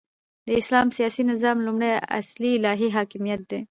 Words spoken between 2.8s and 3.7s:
حاکمیت دی،